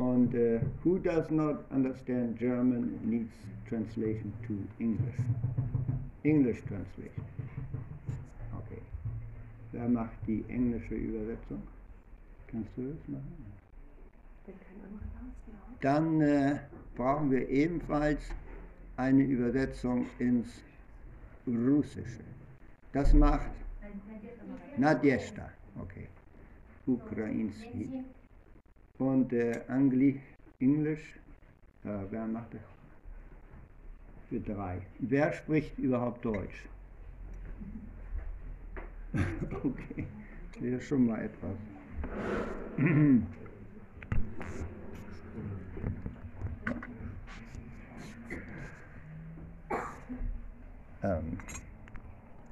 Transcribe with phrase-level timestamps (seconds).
[0.00, 3.34] Und uh, who does not understand German needs
[3.68, 5.20] translation to English.
[6.24, 7.24] English translation.
[8.60, 8.80] Okay.
[9.72, 11.62] Wer macht die englische Übersetzung?
[12.46, 13.44] Kannst du das machen?
[15.82, 16.60] Dann äh,
[16.96, 18.22] brauchen wir ebenfalls
[18.96, 20.62] eine Übersetzung ins
[21.46, 22.24] Russische.
[22.94, 23.50] Das macht
[24.78, 26.08] Nadjesta, okay.
[26.86, 28.02] Ukrainski.
[29.00, 30.20] Und äh, Angli
[30.58, 31.16] Englisch,
[31.84, 32.60] äh, wer macht das?
[34.28, 34.82] Für drei.
[34.98, 36.68] Wer spricht überhaupt Deutsch?
[39.64, 40.06] okay,
[40.56, 41.56] das ist schon mal etwas.
[42.76, 43.26] um,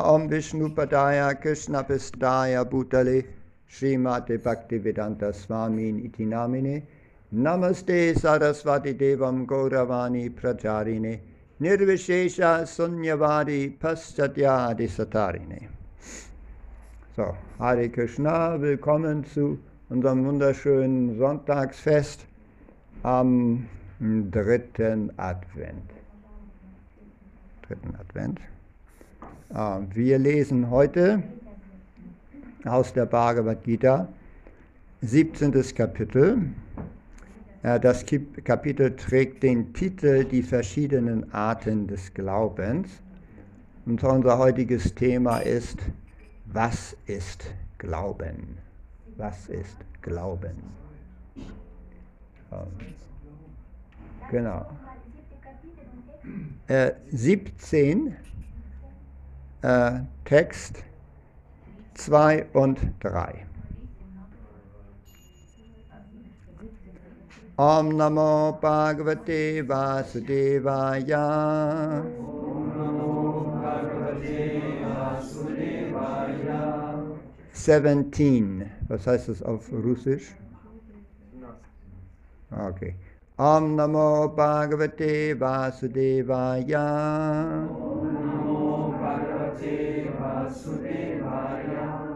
[0.10, 3.28] Om Vishnu Padaya Krishna Pistaya Bhutale
[3.70, 6.82] Srimate Bhaktivedanta Swami Iti Namine
[7.32, 11.20] Namaste Saraswati Devam Gauravani Prajarine
[11.62, 15.68] Nirvishesha Sunyavadi Paschatya Satarine.
[17.16, 19.60] So, Hare Krishna, willkommen zu
[19.92, 22.26] unserem wunderschönen Sonntagsfest
[23.04, 23.70] am
[24.00, 25.92] dritten Advent.
[27.62, 28.40] Dritten Advent.
[29.52, 31.24] Ah, Wir lesen heute
[32.66, 34.08] aus der Bhagavad Gita,
[35.02, 35.52] 17.
[35.74, 36.38] Kapitel.
[37.64, 38.06] Äh, Das
[38.44, 42.90] Kapitel trägt den Titel Die verschiedenen Arten des Glaubens.
[43.88, 45.80] Und unser heutiges Thema ist,
[46.46, 48.56] was ist Glauben?
[49.18, 50.58] Was ist Glauben?
[52.52, 52.68] Ähm,
[54.30, 54.70] Genau.
[56.68, 58.16] Äh, 17,
[59.62, 60.84] äh, Text
[61.96, 63.46] 2 und 3.
[67.58, 71.20] Om Namo Bhagavate Vasudevaya.
[77.52, 78.72] 17.
[78.88, 80.34] Was heißt das auf Russisch?
[82.50, 82.96] Okay.
[83.36, 86.80] Om Namo Bhagavate Vasudevaya.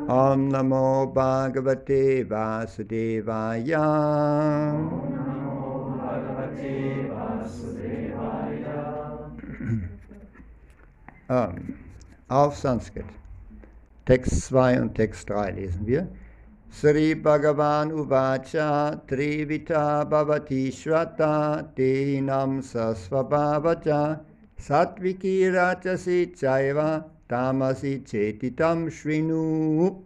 [0.09, 3.85] Om Namo Bhagavate Vasudevaya.
[11.29, 11.75] Ähm,
[12.27, 13.05] auf Sanskrit.
[14.05, 16.07] Text 2 und Text 3 lesen wir.
[16.71, 24.21] Sri Bhagavan Uvacha Trivita Bhavati Shratta Dehinam Sasvabhavacha
[24.59, 30.01] Satviki Rachasi Chaiva Tamasi Chetitam Shrinu.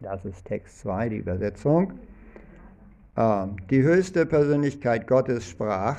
[0.00, 1.92] Das ist Text 2, die Übersetzung.
[3.16, 5.98] Ähm, die höchste Persönlichkeit Gottes sprach,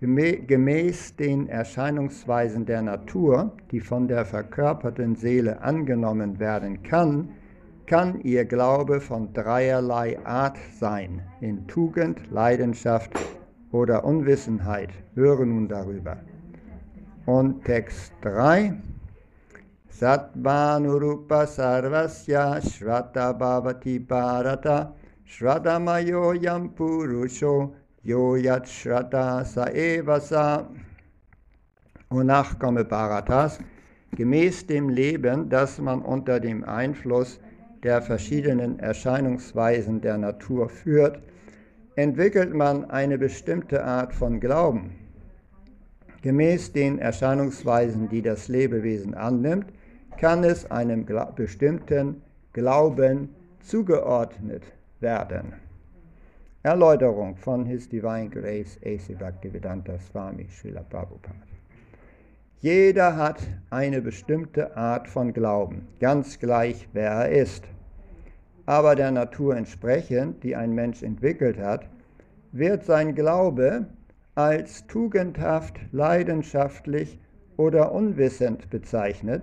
[0.00, 7.30] gemäß den Erscheinungsweisen der Natur, die von der verkörperten Seele angenommen werden kann,
[7.86, 13.10] kann ihr Glaube von dreierlei Art sein, in Tugend, Leidenschaft
[13.72, 14.90] oder Unwissenheit.
[15.14, 16.18] Höre nun darüber.
[17.28, 18.72] Und Text 3.
[19.90, 24.94] Satvanurupa Sarvasya Shraddha Bhavati Bharata
[25.26, 30.68] Shraddhamayo Yam Purusho Yoyat Shraddha Saevasa.
[32.10, 33.58] O Nachkomme Bharatas,
[34.16, 37.40] gemäß dem Leben, das man unter dem Einfluss
[37.82, 41.20] der verschiedenen Erscheinungsweisen der Natur führt,
[41.94, 44.97] entwickelt man eine bestimmte Art von Glauben.
[46.22, 49.66] Gemäß den Erscheinungsweisen, die das Lebewesen annimmt,
[50.18, 51.06] kann es einem
[51.36, 52.22] bestimmten
[52.52, 53.28] Glauben
[53.60, 54.64] zugeordnet
[55.00, 55.52] werden.
[56.64, 59.14] Erläuterung von His Divine Grace A.C.
[59.14, 61.38] Bhaktivedanta Swami Srila Prabhupada.
[62.60, 67.62] Jeder hat eine bestimmte Art von Glauben, ganz gleich wer er ist.
[68.66, 71.88] Aber der Natur entsprechend, die ein Mensch entwickelt hat,
[72.50, 73.86] wird sein Glaube
[74.38, 77.18] als tugendhaft, leidenschaftlich
[77.56, 79.42] oder unwissend bezeichnet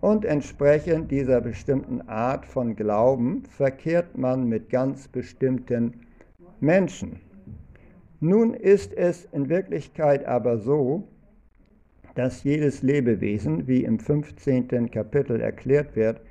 [0.00, 6.06] und entsprechend dieser bestimmten Art von Glauben verkehrt man mit ganz bestimmten
[6.58, 7.20] Menschen.
[8.18, 11.06] Nun ist es in Wirklichkeit aber so,
[12.14, 14.90] dass jedes Lebewesen, wie im 15.
[14.90, 16.22] Kapitel erklärt wird,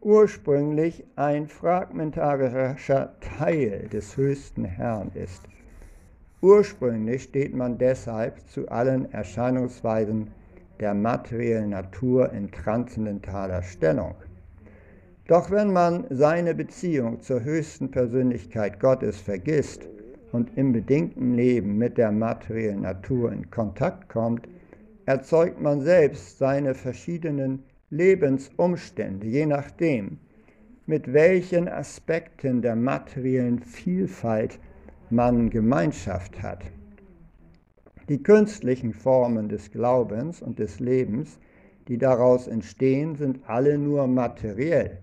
[0.00, 5.42] ursprünglich ein fragmentarischer Teil des höchsten Herrn ist.
[6.44, 10.28] Ursprünglich steht man deshalb zu allen Erscheinungsweisen
[10.78, 14.14] der materiellen Natur in transzendentaler Stellung.
[15.26, 19.88] Doch wenn man seine Beziehung zur höchsten Persönlichkeit Gottes vergisst
[20.32, 24.46] und im bedingten Leben mit der materiellen Natur in Kontakt kommt,
[25.06, 30.18] erzeugt man selbst seine verschiedenen Lebensumstände, je nachdem,
[30.84, 34.58] mit welchen Aspekten der materiellen Vielfalt
[35.10, 36.64] man Gemeinschaft hat.
[38.08, 41.38] Die künstlichen Formen des Glaubens und des Lebens,
[41.88, 44.98] die daraus entstehen, sind alle nur materiell.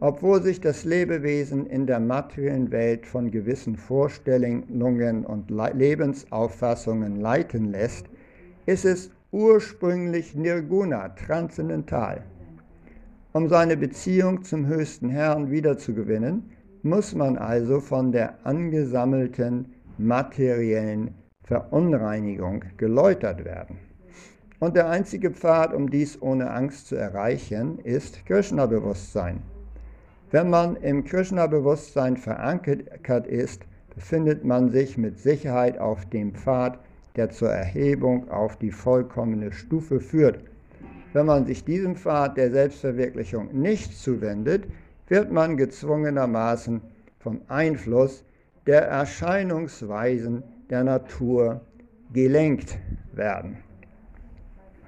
[0.00, 8.06] Obwohl sich das Lebewesen in der materiellen Welt von gewissen Vorstellungen und Lebensauffassungen leiten lässt,
[8.64, 12.22] ist es ursprünglich Nirguna, transzendental.
[13.32, 16.50] Um seine Beziehung zum höchsten Herrn wiederzugewinnen,
[16.88, 23.78] muss man also von der angesammelten materiellen Verunreinigung geläutert werden.
[24.60, 29.42] Und der einzige Pfad, um dies ohne Angst zu erreichen, ist Krishna-Bewusstsein.
[30.30, 33.62] Wenn man im Krishna-Bewusstsein verankert ist,
[33.94, 36.78] befindet man sich mit Sicherheit auf dem Pfad
[37.18, 40.38] der zur Erhebung auf die vollkommene Stufe führt.
[41.12, 44.66] Wenn man sich diesem Pfad der Selbstverwirklichung nicht zuwendet,
[45.08, 46.80] wird man gezwungenermaßen
[47.18, 48.24] vom Einfluss
[48.66, 51.62] der Erscheinungsweisen der Natur
[52.12, 52.78] gelenkt
[53.12, 53.58] werden.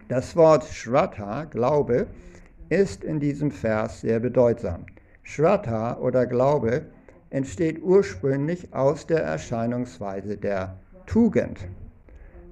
[0.08, 2.06] Das Wort Shraddha, Glaube,
[2.68, 4.86] ist in diesem Vers sehr bedeutsam.
[5.22, 6.86] Shraddha oder Glaube
[7.30, 11.68] entsteht ursprünglich aus der Erscheinungsweise der Tugend.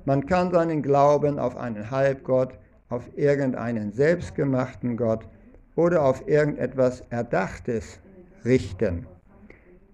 [0.05, 2.59] Man kann seinen Glauben auf einen Halbgott,
[2.89, 5.29] auf irgendeinen selbstgemachten Gott
[5.79, 8.01] oder auf irgendetwas Erdachtes
[8.45, 9.07] richten.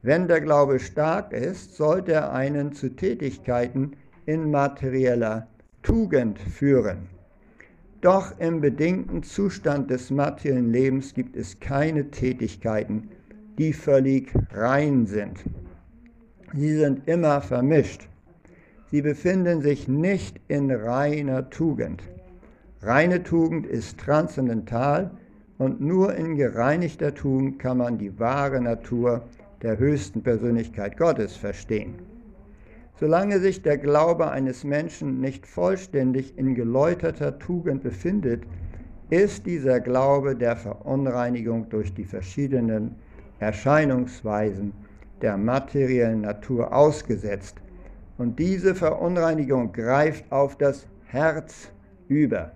[0.00, 3.93] Wenn der Glaube stark ist, sollte er einen zu Tätigkeiten
[4.25, 5.47] in materieller
[5.83, 7.11] Tugend führen.
[8.00, 13.11] Doch im bedingten Zustand des materiellen Lebens gibt es keine Tätigkeiten,
[13.59, 15.45] die völlig rein sind.
[16.55, 18.09] Sie sind immer vermischt.
[18.91, 22.03] Sie befinden sich nicht in reiner Tugend.
[22.81, 25.11] Reine Tugend ist transzendental
[25.59, 29.23] und nur in gereinigter Tugend kann man die wahre Natur
[29.63, 31.95] der höchsten Persönlichkeit Gottes verstehen.
[33.01, 38.45] Solange sich der Glaube eines Menschen nicht vollständig in geläuterter Tugend befindet,
[39.11, 42.95] ist dieser Glaube der Verunreinigung durch die verschiedenen
[43.39, 44.73] Erscheinungsweisen
[45.23, 47.57] der materiellen Natur ausgesetzt.
[48.17, 51.73] Und diese Verunreinigung greift auf das Herz
[52.09, 52.53] über.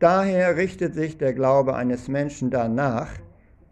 [0.00, 3.08] Daher richtet sich der Glaube eines Menschen danach,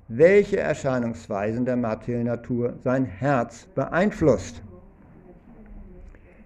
[0.08, 4.62] welche Erscheinungsweisen der materiellen Natur sein Herz beeinflusst.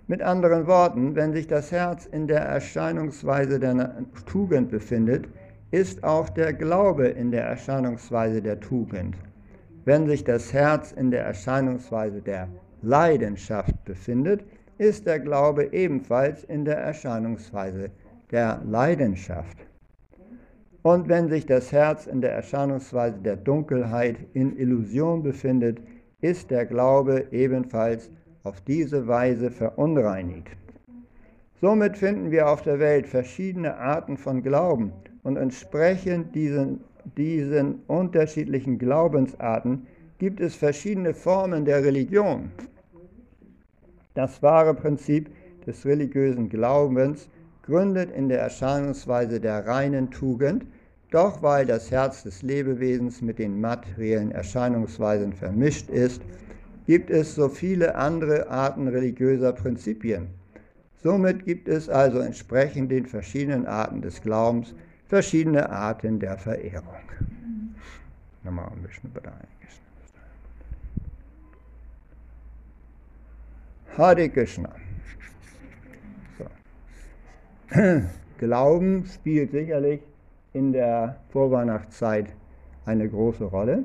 [0.06, 5.26] Mit anderen Worten, wenn sich das Herz in der Erscheinungsweise der Tugend befindet,
[5.73, 9.16] ist auch der Glaube in der Erscheinungsweise der Tugend.
[9.85, 12.49] Wenn sich das Herz in der Erscheinungsweise der
[12.83, 14.45] Leidenschaft befindet,
[14.78, 17.90] ist der Glaube ebenfalls in der Erscheinungsweise
[18.30, 19.59] der Leidenschaft.
[20.83, 25.80] Und wenn sich das Herz in der Erscheinungsweise der Dunkelheit in Illusion befindet,
[26.21, 28.11] ist der Glaube ebenfalls
[28.45, 30.56] auf diese Weise verunreinigt.
[31.61, 34.92] Somit finden wir auf der Welt verschiedene Arten von Glauben
[35.23, 36.80] und entsprechend diesen,
[37.16, 39.87] diesen unterschiedlichen Glaubensarten
[40.18, 42.50] gibt es verschiedene Formen der Religion.
[44.14, 45.30] Das wahre Prinzip
[45.66, 47.28] des religiösen Glaubens
[47.66, 50.64] gründet in der Erscheinungsweise der reinen Tugend,
[51.11, 56.23] doch weil das Herz des Lebewesens mit den materiellen Erscheinungsweisen vermischt ist,
[56.87, 60.28] gibt es so viele andere Arten religiöser Prinzipien.
[61.02, 64.75] Somit gibt es also entsprechend den verschiedenen Arten des Glaubens
[65.06, 66.94] verschiedene Arten der Verehrung.
[68.42, 69.80] Nochmal ein bisschen einiges.
[73.96, 74.70] Hare Krishna.
[78.38, 80.00] Glauben spielt sicherlich
[80.52, 82.28] in der Vorweihnachtszeit
[82.85, 83.85] eine große Rolle.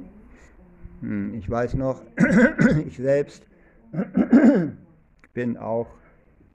[1.01, 2.01] Hm, ich weiß noch,
[2.87, 3.43] ich selbst
[5.33, 5.87] bin auch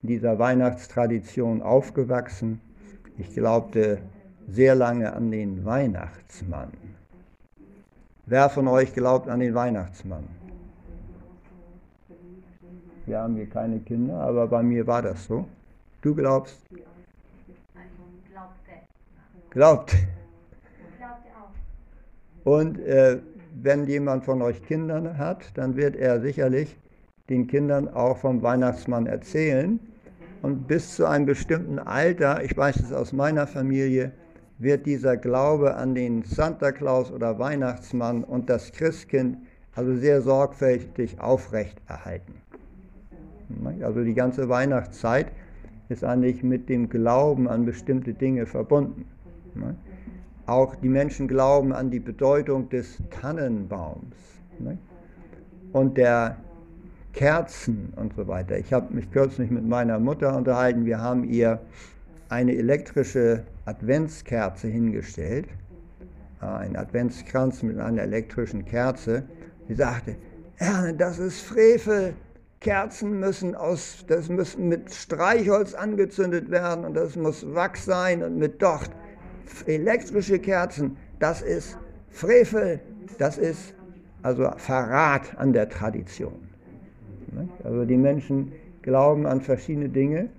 [0.01, 2.61] in dieser Weihnachtstradition aufgewachsen.
[3.17, 3.99] Ich glaubte
[4.47, 6.71] sehr lange an den Weihnachtsmann.
[8.25, 10.23] Wer von euch glaubt an den Weihnachtsmann?
[13.05, 15.45] Wir haben hier keine Kinder, aber bei mir war das so.
[16.01, 16.57] Du glaubst?
[19.49, 19.95] Glaubt.
[22.43, 23.19] Und äh,
[23.61, 26.77] wenn jemand von euch Kinder hat, dann wird er sicherlich
[27.29, 29.79] den Kindern auch vom Weihnachtsmann erzählen.
[30.41, 34.11] Und bis zu einem bestimmten Alter, ich weiß es aus meiner Familie,
[34.59, 39.37] wird dieser Glaube an den Santa Claus oder Weihnachtsmann und das Christkind
[39.75, 42.33] also sehr sorgfältig aufrechterhalten.
[43.81, 45.31] Also die ganze Weihnachtszeit
[45.89, 49.05] ist eigentlich mit dem Glauben an bestimmte Dinge verbunden.
[50.45, 54.15] Auch die Menschen glauben an die Bedeutung des Tannenbaums
[54.59, 54.77] ne?
[55.73, 56.37] und der
[57.13, 58.57] Kerzen und so weiter.
[58.57, 60.85] Ich habe mich kürzlich mit meiner Mutter unterhalten.
[60.85, 61.59] Wir haben ihr
[62.29, 65.47] eine elektrische Adventskerze hingestellt,
[66.39, 69.23] ein Adventskranz mit einer elektrischen Kerze.
[69.67, 70.15] Sie sagte,
[70.97, 72.13] das ist Frevel.
[72.59, 78.37] Kerzen müssen aus, das müssen mit Streichholz angezündet werden und das muss Wachs sein und
[78.37, 78.91] mit Docht
[79.65, 81.77] elektrische Kerzen, das ist
[82.09, 82.79] Frevel,
[83.17, 83.73] das ist
[84.23, 86.47] also Verrat an der Tradition.
[87.63, 88.51] Also die Menschen
[88.81, 90.29] glauben an verschiedene Dinge.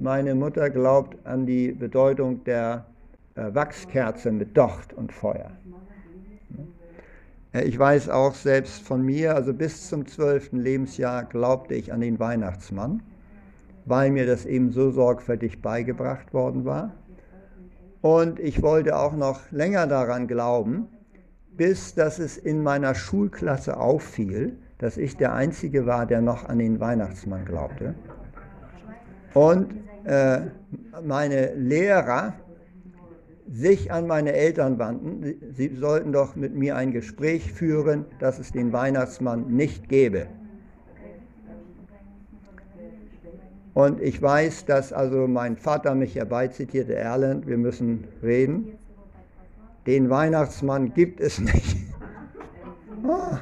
[0.00, 2.86] Meine Mutter glaubt an die Bedeutung der
[3.34, 5.50] äh, Wachskerze mit Docht und Feuer.
[7.52, 12.00] Äh, ich weiß auch selbst von mir, also bis zum zwölften Lebensjahr glaubte ich an
[12.00, 13.02] den Weihnachtsmann,
[13.84, 16.92] weil mir das eben so sorgfältig beigebracht worden war.
[18.02, 20.88] Und ich wollte auch noch länger daran glauben,
[21.56, 26.58] bis dass es in meiner Schulklasse auffiel, dass ich der Einzige war, der noch an
[26.58, 27.94] den Weihnachtsmann glaubte.
[29.34, 29.72] Und
[30.04, 30.40] äh,
[31.04, 32.34] meine Lehrer
[33.48, 38.50] sich an meine Eltern wandten, sie sollten doch mit mir ein Gespräch führen, dass es
[38.50, 40.26] den Weihnachtsmann nicht gäbe.
[43.74, 48.78] Und ich weiß, dass also mein Vater mich herbeizitierte, Erland, wir müssen reden.
[49.86, 51.76] Den Weihnachtsmann gibt es nicht.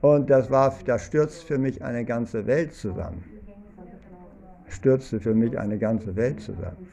[0.00, 3.22] Und das war, da stürzt für mich eine ganze Welt zusammen.
[4.66, 6.88] Stürzte für mich eine ganze Welt zusammen.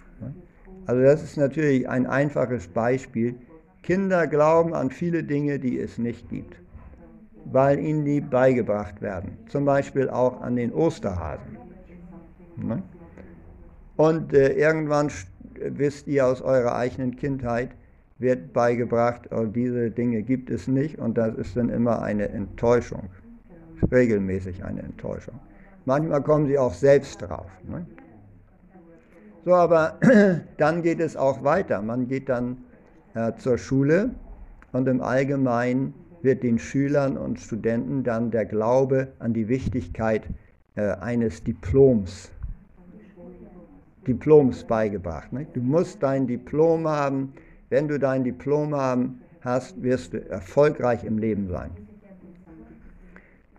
[0.86, 3.36] Also das ist natürlich ein einfaches Beispiel.
[3.82, 6.56] Kinder glauben an viele Dinge, die es nicht gibt,
[7.46, 9.38] weil ihnen die beigebracht werden.
[9.48, 11.69] Zum Beispiel auch an den Osterhasen.
[12.68, 12.84] Ne?
[13.98, 15.12] Und äh, irgendwann
[15.60, 17.72] wisst ihr aus eurer eigenen Kindheit,
[18.18, 23.10] wird beigebracht, oh, diese Dinge gibt es nicht und das ist dann immer eine Enttäuschung,
[23.92, 25.40] regelmäßig eine Enttäuschung.
[25.86, 27.50] Manchmal kommen sie auch selbst drauf.
[27.68, 27.86] Ne?
[29.46, 29.98] So, aber
[30.58, 31.82] dann geht es auch weiter.
[31.82, 32.58] Man geht dann
[33.16, 34.12] äh, zur Schule
[34.74, 40.24] und im Allgemeinen wird den Schülern und Studenten dann der Glaube an die Wichtigkeit
[40.76, 42.32] äh, eines Diploms,
[44.08, 45.32] Diploms beigebracht.
[45.34, 45.46] Ne?
[45.54, 47.34] Du musst dein Diplom haben.
[47.70, 51.72] Wenn du dein Diplom haben hast, wirst du erfolgreich im Leben sein.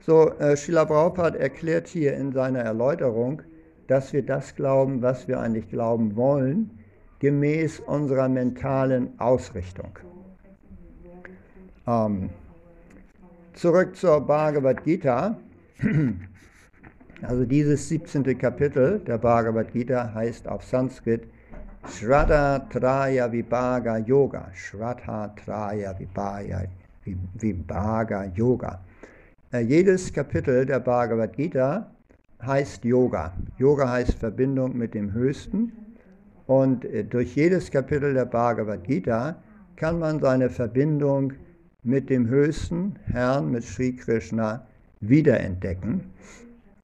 [0.01, 3.43] So, äh, Schiller Braupart erklärt hier in seiner Erläuterung,
[3.87, 6.71] dass wir das glauben, was wir eigentlich glauben wollen,
[7.19, 9.99] gemäß unserer mentalen Ausrichtung.
[11.87, 12.31] Ähm,
[13.53, 15.37] zurück zur Bhagavad Gita.
[17.23, 18.39] Also dieses 17.
[18.39, 21.25] Kapitel der Bhagavad Gita heißt auf Sanskrit
[21.87, 24.51] Shraddha Traya Vibhaga Yoga.
[24.55, 25.95] Shraddha Traya
[27.35, 28.81] Vibhaga Yoga.
[29.53, 31.91] Äh, jedes Kapitel der Bhagavad Gita
[32.43, 33.35] heißt Yoga.
[33.59, 35.73] Yoga heißt Verbindung mit dem Höchsten.
[36.47, 39.37] Und äh, durch jedes Kapitel der Bhagavad Gita
[39.77, 41.35] kann man seine Verbindung
[41.83, 44.67] mit dem höchsten Herrn, mit Sri Krishna,
[45.01, 46.01] wiederentdecken.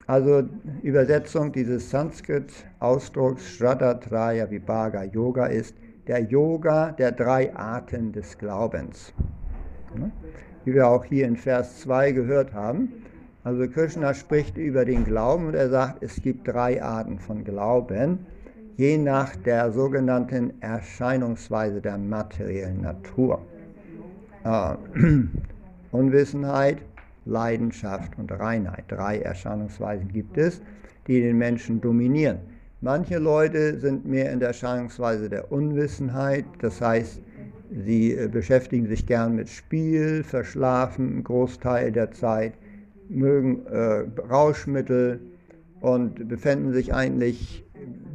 [0.06, 0.44] Also
[0.82, 3.98] Übersetzung dieses Sanskrit-Ausdrucks Shraddha
[4.48, 5.74] Vibhaga Yoga ist
[6.06, 9.12] der Yoga der drei Arten des Glaubens.
[10.64, 12.92] Wie wir auch hier in Vers 2 gehört haben.
[13.42, 18.26] Also Krishna spricht über den Glauben und er sagt, es gibt drei Arten von Glauben,
[18.76, 23.40] je nach der sogenannten Erscheinungsweise der materiellen Natur
[24.44, 24.74] äh,
[25.92, 26.78] Unwissenheit,
[27.26, 28.84] Leidenschaft und Reinheit.
[28.88, 30.62] Drei Erscheinungsweisen gibt es,
[31.06, 32.38] die den Menschen dominieren.
[32.80, 37.20] Manche Leute sind mehr in der Erscheinungsweise der Unwissenheit, das heißt,
[37.70, 42.52] sie äh, beschäftigen sich gern mit Spiel, verschlafen einen Großteil der Zeit,
[43.08, 45.20] mögen äh, Rauschmittel
[45.80, 47.64] und befinden sich eigentlich,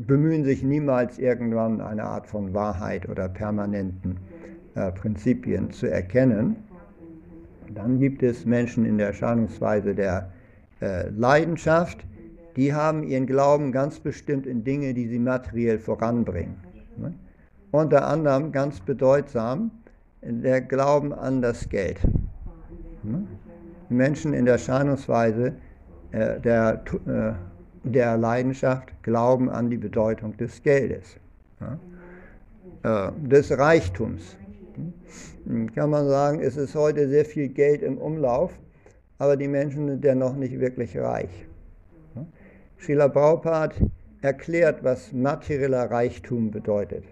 [0.06, 4.18] bemühen sich niemals irgendwann eine Art von Wahrheit oder permanenten
[4.76, 6.56] äh, Prinzipien zu erkennen.
[7.74, 10.32] Dann gibt es Menschen in der Erscheinungsweise der
[10.82, 12.06] äh, Leidenschaft,
[12.56, 16.56] die haben ihren Glauben ganz bestimmt in Dinge, die sie materiell voranbringen.
[16.98, 17.14] Ne?
[17.72, 19.72] Unter anderem ganz bedeutsam
[20.22, 22.00] der Glauben an das Geld.
[23.04, 23.26] Ne?
[23.90, 25.54] Die Menschen in der Erscheinungsweise
[26.12, 27.34] äh, der, äh,
[27.88, 31.16] der Leidenschaft glauben an die Bedeutung des Geldes,
[31.60, 31.80] ne?
[32.84, 34.36] äh, des Reichtums.
[35.46, 38.52] Hm, kann man sagen, es ist heute sehr viel Geld im Umlauf,
[39.18, 41.48] aber die Menschen sind ja noch nicht wirklich reich.
[42.78, 43.76] Schiller Baupart
[44.22, 47.04] erklärt, was materieller Reichtum bedeutet.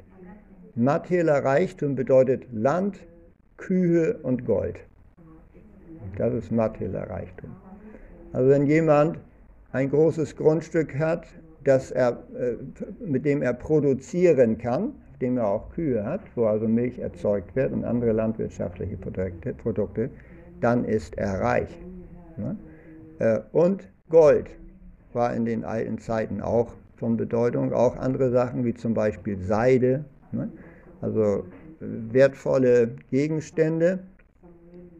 [0.75, 2.99] Materieller Reichtum bedeutet Land,
[3.57, 4.79] Kühe und Gold.
[6.17, 7.51] Das ist materieller Reichtum.
[8.33, 9.19] Also wenn jemand
[9.71, 11.27] ein großes Grundstück hat,
[11.63, 12.55] das er, äh,
[13.05, 17.71] mit dem er produzieren kann, dem er auch Kühe hat, wo also Milch erzeugt wird
[17.73, 20.09] und andere landwirtschaftliche Produkte, Produkte
[20.61, 21.77] dann ist er reich.
[23.19, 24.49] Äh, und Gold
[25.13, 30.05] war in den alten Zeiten auch von Bedeutung, auch andere Sachen wie zum Beispiel Seide,
[30.31, 30.49] ne?
[31.01, 31.45] also
[31.79, 33.99] wertvolle Gegenstände,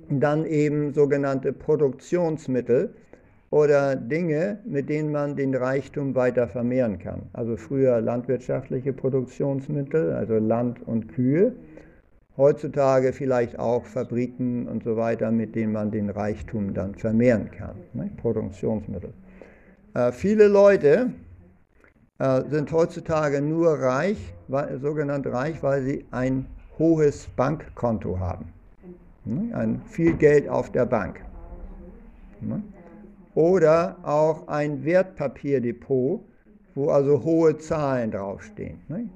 [0.09, 2.93] dann eben sogenannte Produktionsmittel,
[3.51, 7.23] oder Dinge, mit denen man den Reichtum weiter vermehren kann.
[7.33, 11.53] Also früher landwirtschaftliche Produktionsmittel, also Land und Kühe.
[12.37, 17.75] Heutzutage vielleicht auch Fabriken und so weiter, mit denen man den Reichtum dann vermehren kann.
[17.93, 18.09] Ne?
[18.17, 19.13] Produktionsmittel.
[19.93, 21.11] Äh, viele Leute
[22.19, 26.45] äh, sind heutzutage nur reich, weil, sogenannt reich, weil sie ein
[26.77, 28.45] hohes Bankkonto haben.
[29.25, 29.53] Ne?
[29.53, 31.19] Ein viel Geld auf der Bank.
[32.41, 32.63] Ne?
[33.35, 36.21] Oder auch ein Wertpapierdepot,
[36.75, 38.79] wo also hohe Zahlen draufstehen.
[38.87, 39.09] Ne?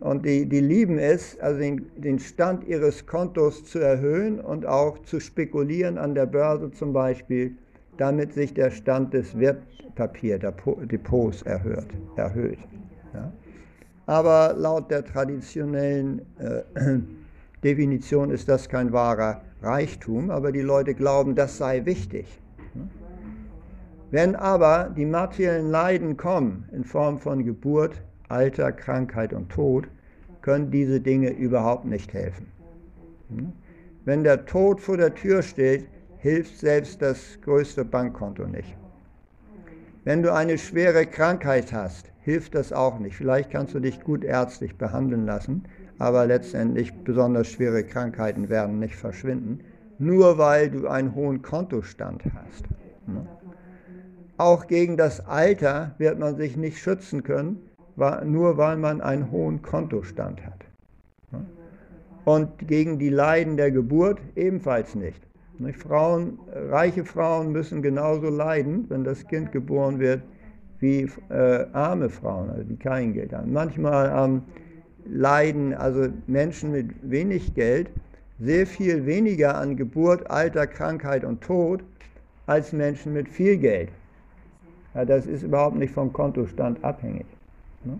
[0.00, 5.00] Und die, die lieben es, also den, den Stand ihres Kontos zu erhöhen und auch
[5.00, 7.56] zu spekulieren an der Börse zum Beispiel,
[7.96, 11.88] damit sich der Stand des Wertpapierdepots erhöht.
[12.16, 12.58] erhöht
[13.12, 13.32] ja?
[14.06, 16.62] Aber laut der traditionellen äh,
[17.64, 22.40] Definition ist das kein wahrer Reichtum, aber die Leute glauben, das sei wichtig.
[24.10, 29.88] Wenn aber die materiellen Leiden kommen in Form von Geburt, Alter, Krankheit und Tod,
[30.40, 32.46] können diese Dinge überhaupt nicht helfen.
[33.28, 33.52] Hm?
[34.06, 35.86] Wenn der Tod vor der Tür steht,
[36.18, 38.74] hilft selbst das größte Bankkonto nicht.
[40.04, 43.16] Wenn du eine schwere Krankheit hast, hilft das auch nicht.
[43.16, 45.64] Vielleicht kannst du dich gut ärztlich behandeln lassen,
[45.98, 49.60] aber letztendlich besonders schwere Krankheiten werden nicht verschwinden,
[49.98, 52.64] nur weil du einen hohen Kontostand hast.
[54.38, 57.60] Auch gegen das Alter wird man sich nicht schützen können,
[58.24, 60.64] nur weil man einen hohen Kontostand hat.
[62.24, 65.20] Und gegen die Leiden der Geburt ebenfalls nicht.
[65.76, 66.38] Frauen,
[66.70, 70.22] reiche Frauen müssen genauso leiden, wenn das Kind geboren wird,
[70.78, 73.52] wie äh, arme Frauen, also die kein Geld haben.
[73.52, 74.42] Manchmal ähm,
[75.04, 77.90] leiden also Menschen mit wenig Geld
[78.38, 81.82] sehr viel weniger an Geburt, Alter, Krankheit und Tod
[82.46, 83.88] als Menschen mit viel Geld.
[85.04, 87.26] Das ist überhaupt nicht vom Kontostand abhängig.
[87.84, 87.98] Ne?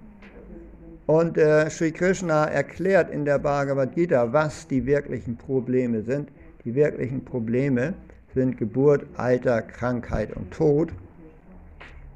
[1.06, 6.28] Und äh, Sri Krishna erklärt in der Bhagavad Gita, was die wirklichen Probleme sind.
[6.64, 7.94] Die wirklichen Probleme
[8.34, 10.92] sind Geburt, Alter, Krankheit und Tod.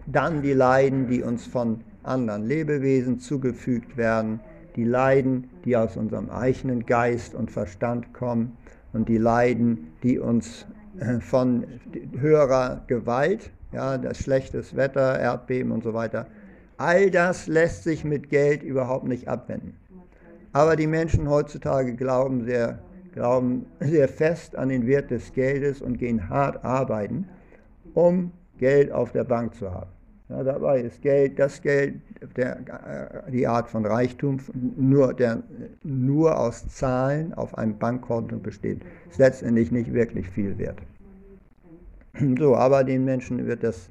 [0.07, 4.41] Dann die Leiden, die uns von anderen Lebewesen zugefügt werden,
[4.77, 8.57] die Leiden, die aus unserem eigenen Geist und Verstand kommen
[8.93, 10.67] und die Leiden, die uns
[10.99, 11.65] äh, von
[12.19, 16.27] höherer Gewalt, ja, das schlechtes Wetter, Erdbeben und so weiter,
[16.77, 19.75] all das lässt sich mit Geld überhaupt nicht abwenden.
[20.53, 22.79] Aber die Menschen heutzutage glauben sehr,
[23.15, 27.29] glauben sehr fest an den Wert des Geldes und gehen hart arbeiten,
[27.95, 29.91] um Geld auf der Bank zu haben.
[30.29, 31.97] Ja, dabei ist Geld, das Geld,
[32.37, 34.39] der, äh, die Art von Reichtum,
[34.77, 35.43] nur, der
[35.83, 38.81] nur aus Zahlen auf einem Bankkonto besteht,
[39.11, 40.79] ist letztendlich nicht wirklich viel wert.
[42.39, 43.91] So, aber den Menschen wird das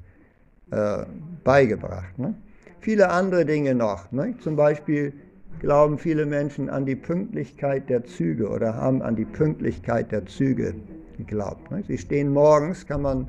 [0.70, 1.04] äh,
[1.44, 2.18] beigebracht.
[2.18, 2.34] Ne?
[2.80, 4.10] Viele andere Dinge noch.
[4.12, 4.34] Ne?
[4.38, 5.12] Zum Beispiel
[5.60, 10.74] glauben viele Menschen an die Pünktlichkeit der Züge oder haben an die Pünktlichkeit der Züge
[11.18, 11.70] geglaubt.
[11.70, 11.82] Ne?
[11.86, 13.28] Sie stehen morgens, kann man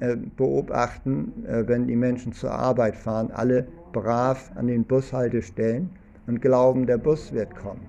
[0.00, 5.90] äh, beobachten, äh, wenn die Menschen zur Arbeit fahren, alle brav an den Bushaltestellen
[6.26, 7.82] und glauben, der Bus wird kommen.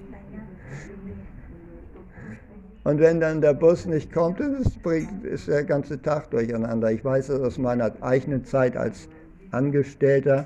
[2.85, 4.77] und wenn dann der Bus nicht kommt, ist,
[5.23, 6.91] ist der ganze Tag durcheinander.
[6.91, 9.09] Ich weiß das aus meiner eigenen Zeit als
[9.49, 10.45] Angestellter.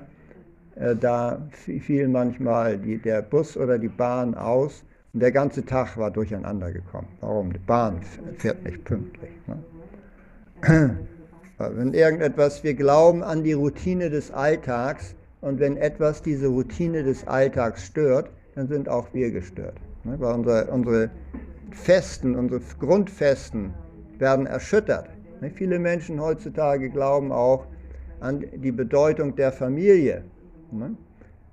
[0.75, 5.97] Äh, da fiel manchmal die, der Bus oder die Bahn aus und der ganze Tag
[5.97, 7.10] war durcheinander gekommen.
[7.19, 7.52] Warum?
[7.52, 7.99] Die Bahn
[8.38, 9.32] fährt nicht pünktlich.
[10.65, 10.97] Ne?
[11.58, 17.28] Wenn irgendetwas, wir glauben an die Routine des Alltags und wenn etwas diese Routine des
[17.28, 19.75] Alltags stört, dann sind auch wir gestört.
[20.06, 20.15] Ne?
[20.19, 21.10] Weil unsere, unsere
[21.72, 23.74] Festen, unsere Grundfesten
[24.18, 25.10] werden erschüttert.
[25.42, 25.50] Ne?
[25.50, 27.66] Viele Menschen heutzutage glauben auch
[28.20, 30.24] an die Bedeutung der Familie.
[30.72, 30.96] Ne?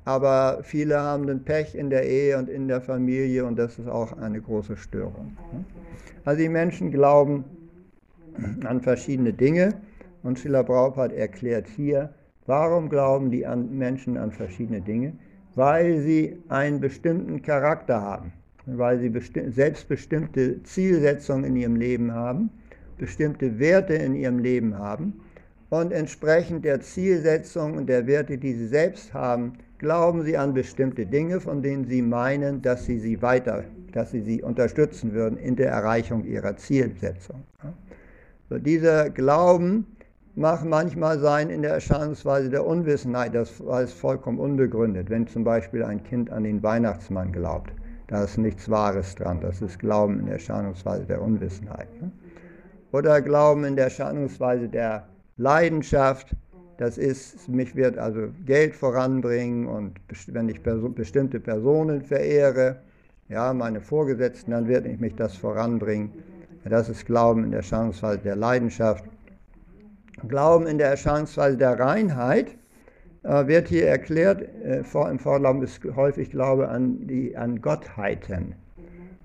[0.06, 3.88] aber viele haben den Pech in der Ehe und in der Familie und das ist
[3.88, 5.36] auch eine große Störung.
[6.24, 7.44] Also die Menschen glauben
[8.64, 9.74] an verschiedene Dinge
[10.22, 12.14] und Schiller Braupart erklärt hier,
[12.46, 15.12] warum glauben die Menschen an verschiedene Dinge?
[15.56, 18.32] Weil sie einen bestimmten Charakter haben,
[18.66, 19.12] weil sie
[19.50, 22.50] selbstbestimmte Zielsetzungen in ihrem Leben haben,
[22.98, 25.20] bestimmte Werte in ihrem Leben haben
[25.70, 31.06] und entsprechend der Zielsetzung und der Werte, die sie selbst haben, glauben sie an bestimmte
[31.06, 35.56] Dinge, von denen sie meinen, dass sie sie weiter, dass sie sie unterstützen würden in
[35.56, 37.42] der Erreichung ihrer Zielsetzung.
[38.48, 39.86] So, dieser Glauben
[40.34, 45.10] mag manchmal sein in der Erscheinungsweise der Unwissenheit, das ist vollkommen unbegründet.
[45.10, 47.72] Wenn zum Beispiel ein Kind an den Weihnachtsmann glaubt,
[48.08, 51.88] da ist nichts Wahres dran, das ist Glauben in der Erscheinungsweise der Unwissenheit.
[52.00, 52.10] Ne?
[52.92, 56.34] Oder Glauben in der Erscheinungsweise der Leidenschaft,
[56.78, 62.80] das ist, mich wird also Geld voranbringen und wenn ich bestimmte Personen verehre,
[63.28, 66.12] ja, meine Vorgesetzten, dann wird mich das voranbringen.
[66.64, 69.04] Das ist Glauben in der Erscheinungsweise der Leidenschaft.
[70.28, 72.56] Glauben in der Erscheinungsweise der Reinheit
[73.28, 78.54] wird hier erklärt, äh, vor, im Vorlauf ist häufig Glaube an, die, an Gottheiten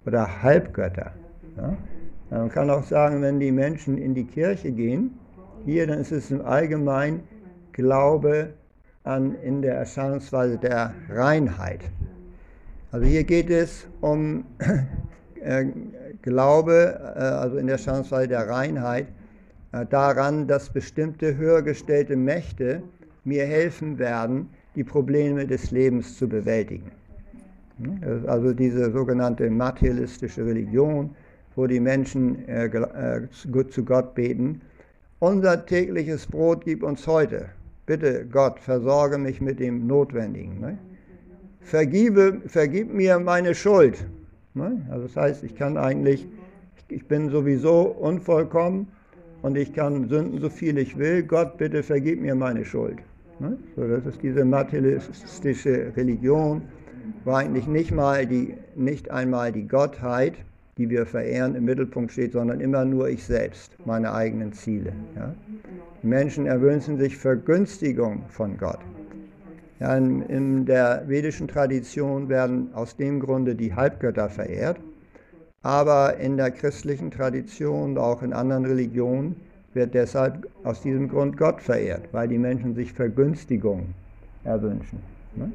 [0.05, 1.11] oder Halbgötter.
[1.57, 1.77] Ja?
[2.29, 5.19] Man kann auch sagen, wenn die Menschen in die Kirche gehen,
[5.65, 7.21] hier, dann ist es im Allgemeinen
[7.73, 8.53] Glaube
[9.03, 11.81] an in der Erscheinungsweise der Reinheit.
[12.91, 14.45] Also hier geht es um
[15.41, 15.65] äh,
[16.21, 19.07] Glaube, äh, also in der Erscheinungsweise der Reinheit,
[19.71, 22.81] äh, daran, dass bestimmte höher gestellte Mächte
[23.23, 26.91] mir helfen werden, die Probleme des Lebens zu bewältigen.
[28.27, 31.15] Also diese sogenannte materialistische Religion,
[31.55, 33.27] wo die Menschen äh, äh,
[33.69, 34.61] zu Gott beten,
[35.19, 37.49] unser tägliches Brot gib uns heute
[37.91, 40.61] bitte Gott, versorge mich mit dem Notwendigen.
[40.61, 40.77] Ne?
[41.59, 44.05] Vergibe, vergib mir meine Schuld.
[44.53, 44.81] Ne?
[44.89, 46.25] Also das heißt, ich kann eigentlich,
[46.87, 48.87] ich bin sowieso unvollkommen
[49.41, 51.23] und ich kann sünden so viel ich will.
[51.23, 52.99] Gott, bitte vergib mir meine Schuld.
[53.41, 53.57] Ne?
[53.75, 56.61] So, das ist diese materialistische Religion,
[57.25, 60.35] wo eigentlich nicht, mal die, nicht einmal die Gottheit,
[60.77, 64.93] die wir verehren, im Mittelpunkt steht, sondern immer nur ich selbst, meine eigenen Ziele.
[65.15, 65.33] Ja?
[66.03, 68.79] Die Menschen erwünschen sich Vergünstigung von Gott.
[69.79, 74.79] Ja, in, in der vedischen Tradition werden aus dem Grunde die Halbgötter verehrt,
[75.63, 79.35] aber in der christlichen Tradition, auch in anderen Religionen,
[79.73, 83.93] wird deshalb aus diesem Grund Gott verehrt, weil die Menschen sich Vergünstigung
[84.43, 84.99] erwünschen.
[85.35, 85.51] Ne?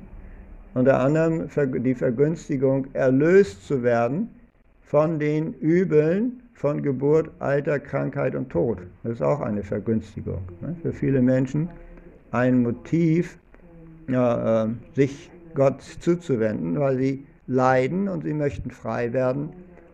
[0.74, 1.48] Unter anderem
[1.82, 4.28] die Vergünstigung, erlöst zu werden
[4.82, 8.78] von den Übeln von Geburt, Alter, Krankheit und Tod.
[9.02, 10.40] Das ist auch eine Vergünstigung.
[10.60, 10.76] Ne?
[10.82, 11.68] Für viele Menschen
[12.30, 13.38] ein Motiv,
[14.08, 19.50] ja, äh, sich Gott zuzuwenden, weil sie leiden und sie möchten frei werden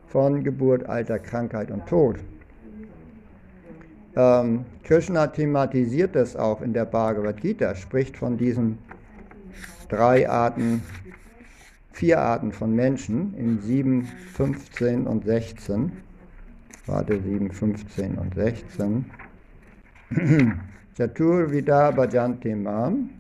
[0.06, 2.16] von Geburt, Alter, Krankheit und Tod.
[4.14, 8.78] Ähm, Krishna thematisiert das auch in der Bhagavad Gita, spricht von diesen
[9.88, 10.82] drei Arten,
[11.92, 15.92] vier Arten von Menschen in 7, 15 und 16.
[16.86, 19.04] Warte, 7, 15 und 16.
[20.96, 23.10] Chaturvida Bhajanti Mam.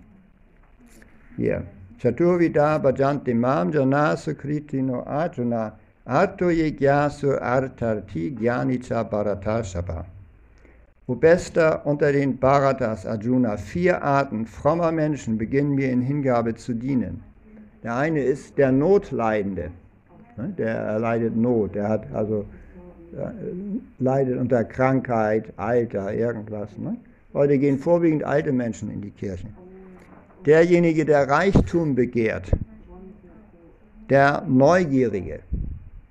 [1.36, 1.62] Hier.
[1.98, 5.72] Chaturvida Bhajanti Mam Jana Sukritino Arjuna
[6.06, 10.11] Arto Yegyasu Artarti Gyanicha Bharatashabha.
[11.08, 16.74] O bester unter den Bharatas Arjuna, vier Arten frommer Menschen beginnen mir in Hingabe zu
[16.74, 17.24] dienen.
[17.82, 19.72] Der eine ist der Notleidende,
[20.36, 22.44] ne, der erleidet Not, der hat also
[23.12, 23.30] äh,
[23.98, 26.78] leidet unter Krankheit, Alter, irgendwas.
[26.78, 26.96] Ne?
[27.34, 29.54] Heute gehen vorwiegend alte Menschen in die Kirchen.
[30.46, 32.52] Derjenige, der Reichtum begehrt,
[34.08, 35.40] der Neugierige.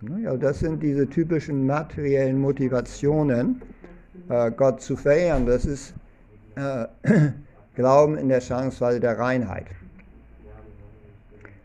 [0.01, 3.61] Ne, das sind diese typischen materiellen Motivationen,
[4.29, 5.45] äh, Gott zu verehren.
[5.45, 5.93] Das ist
[6.55, 6.85] äh,
[7.75, 9.67] Glauben in der Chance der Reinheit.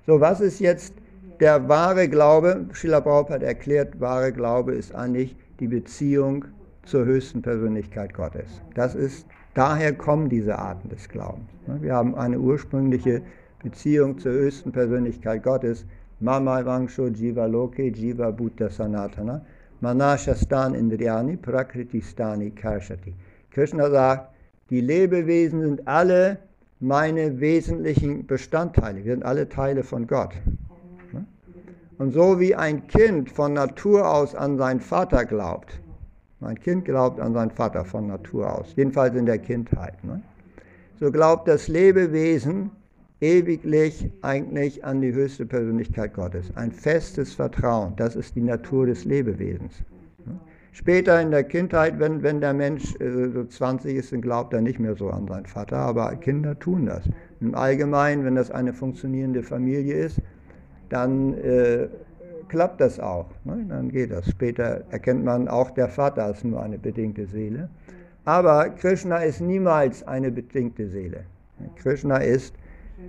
[0.06, 0.94] So, was ist jetzt
[1.40, 2.66] der wahre Glaube?
[2.72, 6.44] Schiller Prabhupada erklärt, wahre Glaube ist eigentlich die Beziehung
[6.84, 8.62] zur höchsten Persönlichkeit Gottes.
[8.74, 11.48] Das ist, daher kommen diese Arten des Glaubens.
[11.66, 13.22] Ne, wir haben eine ursprüngliche
[13.62, 15.84] Beziehung zur höchsten Persönlichkeit Gottes.
[16.20, 19.44] Mama Vangsho Jiva Loke Jiva Buddha Sanatana.
[19.86, 23.14] Manashastan Indriyani Prakriti-stani Karshati.
[23.52, 24.34] Krishna sagt,
[24.68, 26.38] die Lebewesen sind alle
[26.80, 29.04] meine wesentlichen Bestandteile.
[29.04, 30.34] Wir sind alle Teile von Gott.
[31.98, 35.80] Und so wie ein Kind von Natur aus an seinen Vater glaubt,
[36.40, 40.20] mein Kind glaubt an seinen Vater von Natur aus, jedenfalls in der Kindheit, ne?
[40.98, 42.72] so glaubt das Lebewesen
[43.20, 46.50] ewiglich eigentlich an die höchste Persönlichkeit Gottes.
[46.54, 49.82] Ein festes Vertrauen, das ist die Natur des Lebewesens.
[50.72, 54.60] Später in der Kindheit, wenn, wenn der Mensch äh, so 20 ist, dann glaubt er
[54.60, 57.08] nicht mehr so an seinen Vater, aber Kinder tun das.
[57.40, 60.20] Im Allgemeinen, wenn das eine funktionierende Familie ist,
[60.90, 61.88] dann äh,
[62.48, 63.30] klappt das auch.
[63.44, 63.64] Ne?
[63.66, 64.28] Dann geht das.
[64.28, 67.70] Später erkennt man auch, der Vater ist nur eine bedingte Seele.
[68.26, 71.24] Aber Krishna ist niemals eine bedingte Seele.
[71.76, 72.54] Krishna ist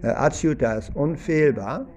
[0.01, 1.87] äh, Achyuta ist unfehlbar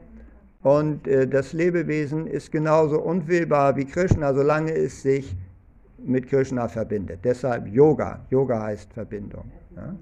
[0.62, 5.36] und äh, das Lebewesen ist genauso unfehlbar wie Krishna, solange es sich
[6.04, 7.20] mit Krishna verbindet.
[7.24, 8.20] Deshalb Yoga.
[8.30, 9.50] Yoga heißt Verbindung.
[9.76, 9.94] Ja?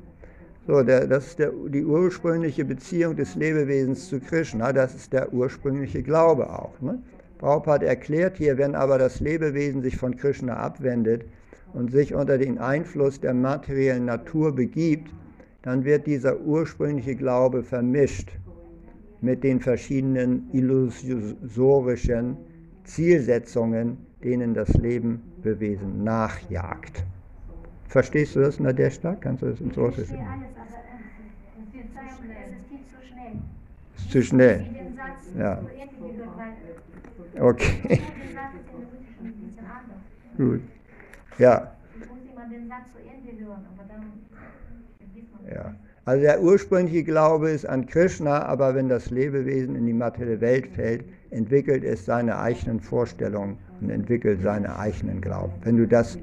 [0.66, 5.32] So, der, das ist der, die ursprüngliche Beziehung des Lebewesens zu Krishna, das ist der
[5.32, 6.78] ursprüngliche Glaube auch.
[6.80, 7.00] Ne?
[7.38, 11.24] Prabhupada erklärt hier, wenn aber das Lebewesen sich von Krishna abwendet
[11.72, 15.10] und sich unter den Einfluss der materiellen Natur begibt,
[15.68, 18.30] dann wird dieser ursprüngliche Glaube vermischt
[19.20, 22.38] mit den verschiedenen illusorischen
[22.84, 27.04] Zielsetzungen, denen das Lebewesen nachjagt.
[27.86, 29.14] Verstehst du das, Nadeshda?
[29.16, 30.14] Kannst du das ins Russische?
[30.14, 30.30] Ich alles,
[32.24, 33.32] aber es ist zu schnell.
[33.98, 34.66] Ist zu schnell.
[35.36, 35.62] Ja.
[37.38, 38.00] Okay.
[40.38, 40.62] Gut.
[41.38, 41.72] Ja.
[45.52, 45.74] Ja.
[46.04, 50.68] Also der ursprüngliche Glaube ist an Krishna, aber wenn das Lebewesen in die materielle Welt
[50.68, 55.52] fällt, entwickelt es seine eigenen Vorstellungen und entwickelt seine eigenen Glauben.
[55.62, 56.18] Wenn du das,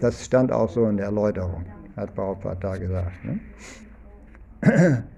[0.00, 1.64] das stand auch so in der Erläuterung,
[1.96, 3.24] hat Prabhupada da gesagt.
[3.24, 5.04] Ne?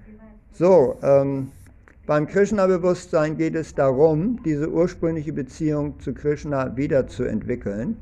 [0.53, 1.53] So, ähm,
[2.09, 7.97] beim Krishna-Bewusstsein geht es darum, diese ursprüngliche Beziehung zu Krishna wiederzuentwickeln.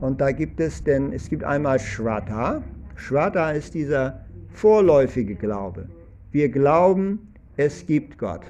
[0.00, 2.62] Und da gibt es denn, es gibt einmal Shraddha.
[2.96, 4.20] Shraddha ist dieser
[4.54, 5.88] vorläufige Glaube.
[6.30, 8.42] Wir glauben, es gibt Gott.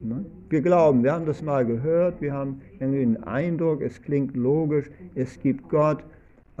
[0.00, 0.24] Ne?
[0.48, 4.90] Wir glauben, wir haben das mal gehört, wir haben irgendwie den Eindruck, es klingt logisch,
[5.14, 6.02] es gibt Gott,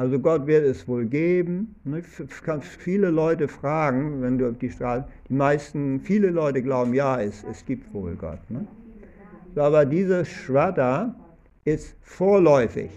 [0.00, 1.74] Also Gott wird es wohl geben.
[1.84, 2.00] Du
[2.42, 7.20] kannst viele Leute fragen, wenn du auf die Straße, die meisten, viele Leute glauben, ja,
[7.20, 8.38] es, es gibt wohl Gott.
[8.48, 8.66] Ne?
[9.56, 11.14] Aber dieses Shraddha
[11.66, 12.90] ist vorläufig.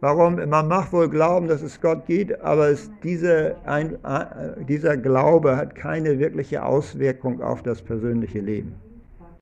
[0.00, 0.36] Warum?
[0.36, 5.56] Man mag wohl glauben, dass es Gott gibt, aber es, diese, ein, äh, dieser Glaube
[5.56, 8.74] hat keine wirkliche Auswirkung auf das persönliche Leben.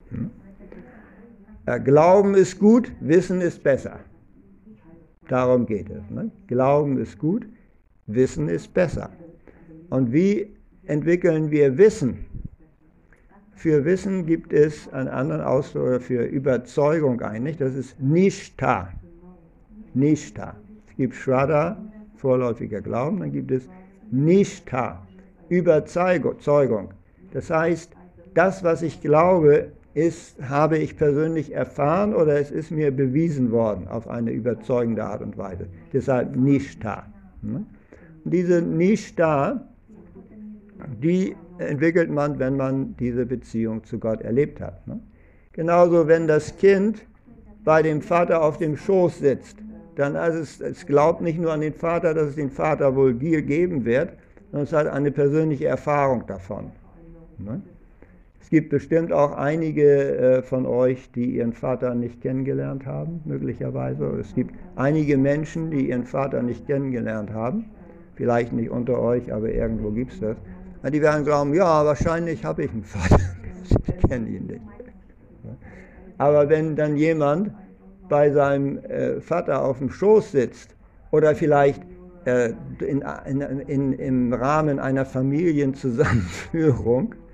[0.09, 0.31] Hm?
[1.83, 3.99] Glauben ist gut, Wissen ist besser.
[5.27, 6.09] Darum geht es.
[6.09, 6.31] Ne?
[6.47, 7.45] Glauben ist gut,
[8.05, 9.09] Wissen ist besser.
[9.89, 12.25] Und wie entwickeln wir Wissen?
[13.53, 18.93] Für Wissen gibt es einen anderen Ausdruck für Überzeugung eigentlich, das ist Nishta.
[19.93, 20.55] Nishta.
[20.89, 21.77] Es gibt Shraddha,
[22.15, 23.69] vorläufiger Glauben, dann gibt es
[24.11, 25.05] Nishta,
[25.49, 26.89] Überzeugung.
[27.33, 27.91] Das heißt,
[28.33, 33.87] das, was ich glaube, ist, habe ich persönlich erfahren oder es ist mir bewiesen worden
[33.87, 35.67] auf eine überzeugende Art und Weise.
[35.91, 37.07] Deshalb Nishta.
[37.41, 37.65] Und
[38.23, 39.67] diese Nishta,
[41.01, 44.81] die entwickelt man, wenn man diese Beziehung zu Gott erlebt hat.
[45.53, 47.03] Genauso, wenn das Kind
[47.63, 49.57] bei dem Vater auf dem Schoß sitzt,
[49.97, 53.13] dann also es, es glaubt nicht nur an den Vater, dass es den Vater wohl
[53.13, 54.11] geben wird,
[54.51, 56.71] sondern es hat eine persönliche Erfahrung davon.
[58.39, 64.05] Es gibt bestimmt auch einige äh, von euch, die ihren Vater nicht kennengelernt haben, möglicherweise.
[64.19, 67.65] Es gibt einige Menschen, die ihren Vater nicht kennengelernt haben.
[68.15, 70.37] Vielleicht nicht unter euch, aber irgendwo gibt es das.
[70.91, 73.21] Die werden glauben, ja, wahrscheinlich habe ich einen Vater.
[73.69, 74.61] Ich kenne ihn nicht.
[76.17, 77.51] Aber wenn dann jemand
[78.09, 80.75] bei seinem äh, Vater auf dem Schoß sitzt
[81.11, 81.81] oder vielleicht
[82.25, 87.15] äh, in, in, in, im Rahmen einer Familienzusammenführung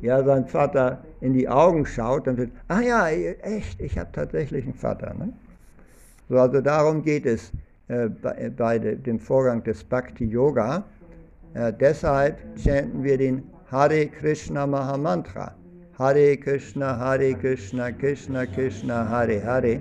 [0.00, 4.64] ja, sein Vater in die Augen schaut, dann wird, ah ja, echt, ich habe tatsächlich
[4.64, 5.14] einen Vater.
[5.14, 5.32] Ne?
[6.28, 7.52] So, also darum geht es
[7.88, 10.84] äh, bei, äh, bei de, dem Vorgang des Bhakti Yoga.
[11.54, 15.54] Äh, deshalb chanten wir den Hare Krishna Mahamantra.
[15.98, 19.80] Hare Krishna, Hare Krishna, Krishna Krishna, Hare Hare,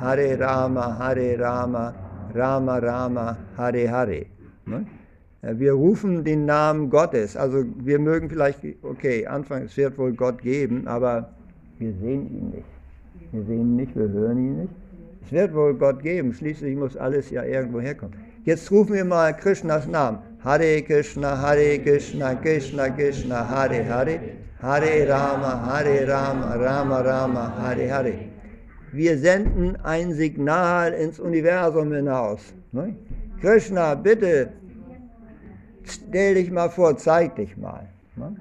[0.00, 1.94] Hare Rama, Hare Rama,
[2.34, 4.26] Rama Rama, Hare Hare.
[4.66, 4.86] Ne?
[5.42, 7.36] Äh, wir rufen den Namen Gottes.
[7.36, 11.30] Also wir mögen vielleicht, okay, Anfang, es wird wohl Gott geben, aber
[11.78, 13.32] wir sehen ihn nicht.
[13.32, 14.72] Wir sehen ihn nicht, wir hören ihn nicht.
[15.24, 18.14] Es wird wohl Gott geben, schließlich muss alles ja irgendwo herkommen.
[18.44, 20.18] Jetzt rufen wir mal Krishnas Namen.
[20.44, 24.20] Hare Krishna, Hare Krishna, Krishna Krishna, Hare Hare,
[24.62, 28.35] Hare Rama, Hare Rama, Rama Rama, Hare Hare.
[28.96, 32.54] Wir senden ein Signal ins Universum hinaus.
[32.72, 32.96] Ne?
[33.42, 34.48] Krishna, bitte
[35.84, 37.86] stell dich mal vor, zeig dich mal.
[38.16, 38.34] Ne?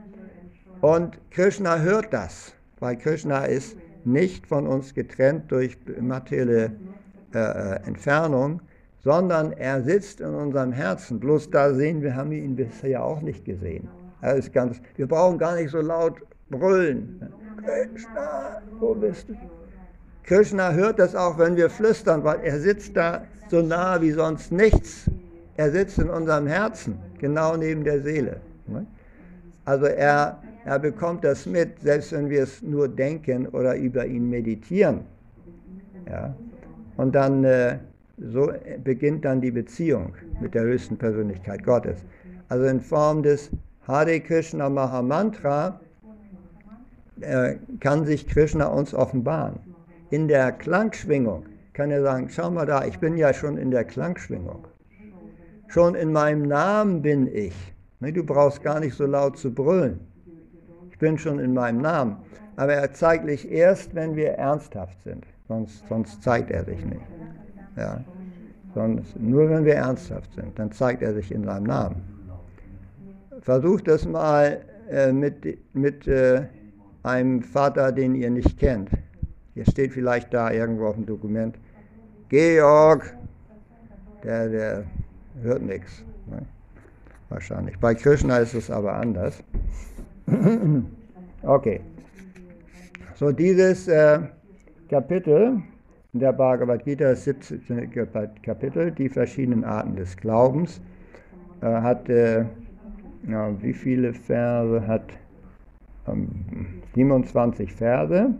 [0.79, 6.71] Und Krishna hört das, weil Krishna ist nicht von uns getrennt durch materielle
[7.33, 8.61] äh, äh, Entfernung,
[9.03, 11.19] sondern er sitzt in unserem Herzen.
[11.19, 13.89] Bloß da sehen wir, haben wir ihn bisher auch nicht gesehen.
[14.21, 16.15] Er ist ganz, wir brauchen gar nicht so laut
[16.49, 17.19] brüllen.
[17.57, 19.35] Krishna, wo bist du?
[20.25, 24.51] Krishna hört das auch, wenn wir flüstern, weil er sitzt da so nah wie sonst
[24.51, 25.09] nichts.
[25.55, 28.37] Er sitzt in unserem Herzen, genau neben der Seele.
[28.67, 28.85] Ne?
[29.65, 34.29] Also er, er bekommt das mit, selbst wenn wir es nur denken oder über ihn
[34.29, 35.01] meditieren.
[36.09, 36.35] Ja?
[36.97, 37.77] Und dann äh,
[38.17, 38.51] so
[38.83, 41.99] beginnt dann die Beziehung mit der höchsten Persönlichkeit Gottes.
[42.49, 43.51] Also in Form des
[43.87, 45.79] Hare Krishna Mahamantra
[47.21, 49.74] äh, kann sich Krishna uns offenbaren.
[50.09, 53.83] In der Klangschwingung kann er sagen, schau mal da, ich bin ja schon in der
[53.83, 54.67] Klangschwingung.
[55.67, 57.55] Schon in meinem Namen bin ich.
[57.99, 59.99] Du brauchst gar nicht so laut zu brüllen.
[60.91, 62.17] Ich bin schon in meinem Namen.
[62.55, 65.25] Aber er zeigt sich erst, wenn wir ernsthaft sind.
[65.47, 67.01] Sonst, sonst zeigt er sich nicht.
[67.75, 68.03] Ja.
[68.73, 72.01] Sonst, nur wenn wir ernsthaft sind, dann zeigt er sich in seinem Namen.
[73.41, 76.43] Versucht das mal äh, mit, mit äh,
[77.03, 78.89] einem Vater, den ihr nicht kennt.
[79.55, 81.57] Hier steht vielleicht da irgendwo auf dem Dokument.
[82.27, 83.15] Georg,
[84.21, 84.83] der, der
[85.41, 86.03] hört nichts.
[86.29, 86.41] Ne?
[87.29, 87.79] Wahrscheinlich.
[87.79, 89.41] Bei Krishna ist es aber anders.
[91.43, 91.79] okay.
[93.15, 94.19] So, dieses äh,
[94.89, 95.61] Kapitel
[96.11, 97.89] in der Bhagavad Gita, das 17.
[98.41, 100.81] Kapitel, die verschiedenen Arten des Glaubens,
[101.61, 102.43] äh, hat, äh,
[103.29, 105.13] ja, wie viele Verse hat?
[106.07, 106.29] Ähm,
[106.93, 108.35] 27 Verse.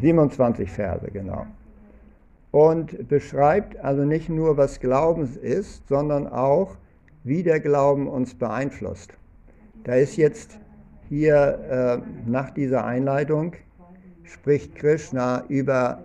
[0.00, 1.46] 27 Verse, genau
[2.52, 6.76] und beschreibt also nicht nur, was Glauben ist, sondern auch,
[7.24, 9.14] wie der Glauben uns beeinflusst.
[9.84, 10.58] Da ist jetzt
[11.08, 13.54] hier äh, nach dieser Einleitung,
[14.24, 16.04] spricht Krishna über,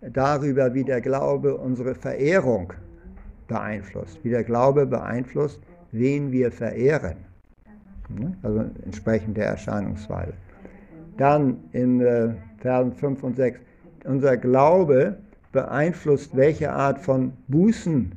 [0.00, 2.72] darüber, wie der Glaube unsere Verehrung
[3.46, 5.60] beeinflusst, wie der Glaube beeinflusst,
[5.92, 7.16] wen wir verehren.
[8.42, 10.34] Also entsprechend der Erscheinungsweise.
[11.16, 13.60] Dann in äh, Versen 5 und 6,
[14.04, 15.18] unser Glaube
[15.52, 18.12] beeinflusst, welche Art von Bußen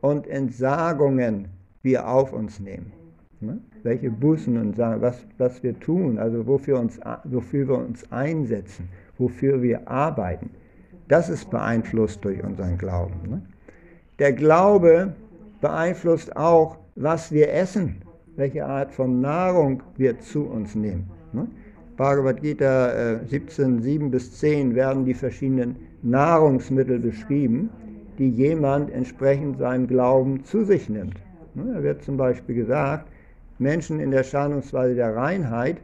[0.00, 1.48] und Entsagungen
[1.82, 2.92] wir auf uns nehmen.
[3.40, 3.58] Ne?
[3.82, 8.88] Welche Bußen und sagen, was, was wir tun, also wofür, uns, wofür wir uns einsetzen,
[9.18, 10.50] wofür wir arbeiten.
[11.08, 13.14] Das ist beeinflusst durch unseren Glauben.
[13.28, 13.42] Ne?
[14.18, 15.14] Der Glaube
[15.60, 18.02] beeinflusst auch, was wir essen,
[18.36, 21.10] welche Art von Nahrung wir zu uns nehmen.
[21.32, 21.46] Ne?
[21.98, 27.70] Bhagavad Gita äh, 17, 7 bis 10 werden die verschiedenen Nahrungsmittel beschrieben,
[28.18, 31.16] die jemand entsprechend seinem Glauben zu sich nimmt.
[31.54, 31.72] Ne?
[31.74, 33.08] Da wird zum Beispiel gesagt,
[33.58, 35.78] Menschen in der Scheinungsweise der Reinheit,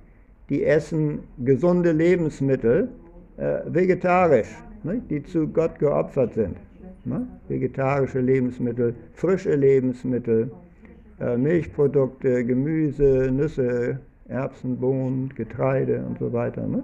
[0.51, 2.91] die essen gesunde Lebensmittel,
[3.37, 4.55] äh, vegetarisch,
[4.85, 6.57] ne, die zu Gott geopfert sind.
[7.05, 7.27] Ne?
[7.49, 10.53] Vegetarische Lebensmittel, frische Lebensmittel,
[11.21, 13.99] äh, Milchprodukte, Gemüse, Nüsse,
[14.29, 16.67] Erbsen, Bohnen, Getreide und so weiter.
[16.67, 16.83] Ne?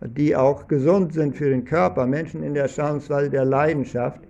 [0.00, 2.06] Die auch gesund sind für den Körper.
[2.06, 4.20] Menschen in der Scheinungsweise der Leidenschaft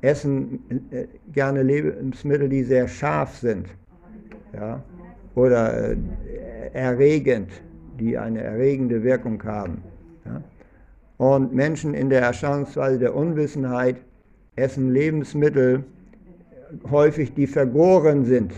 [0.00, 0.60] essen
[0.90, 3.68] äh, gerne Lebensmittel, die sehr scharf sind.
[4.52, 4.82] Ja?
[5.34, 5.96] oder äh,
[6.72, 7.50] erregend,
[7.98, 9.82] die eine erregende Wirkung haben.
[10.24, 10.42] Ja?
[11.16, 13.96] Und Menschen in der Erscheinungsweise der Unwissenheit
[14.56, 15.84] essen Lebensmittel
[16.90, 18.52] häufig, die vergoren sind,